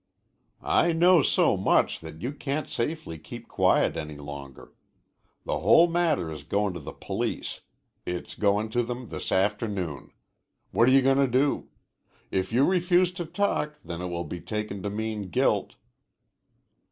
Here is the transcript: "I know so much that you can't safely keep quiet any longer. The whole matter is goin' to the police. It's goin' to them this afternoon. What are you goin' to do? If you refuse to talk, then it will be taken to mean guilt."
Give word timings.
"I 0.65 0.93
know 0.93 1.21
so 1.21 1.55
much 1.55 1.99
that 1.99 2.23
you 2.23 2.33
can't 2.33 2.67
safely 2.67 3.19
keep 3.19 3.47
quiet 3.47 3.95
any 3.95 4.17
longer. 4.17 4.73
The 5.45 5.59
whole 5.59 5.87
matter 5.87 6.31
is 6.31 6.41
goin' 6.41 6.73
to 6.73 6.79
the 6.79 6.91
police. 6.91 7.61
It's 8.03 8.33
goin' 8.33 8.69
to 8.69 8.81
them 8.81 9.09
this 9.09 9.31
afternoon. 9.31 10.09
What 10.71 10.87
are 10.87 10.91
you 10.91 11.03
goin' 11.03 11.17
to 11.17 11.27
do? 11.27 11.69
If 12.31 12.51
you 12.51 12.65
refuse 12.65 13.11
to 13.11 13.25
talk, 13.25 13.77
then 13.85 14.01
it 14.01 14.07
will 14.07 14.23
be 14.23 14.41
taken 14.41 14.81
to 14.81 14.89
mean 14.89 15.29
guilt." 15.29 15.75